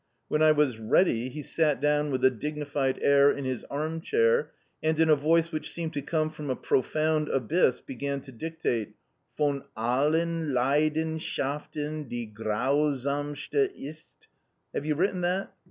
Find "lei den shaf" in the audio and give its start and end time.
10.55-11.69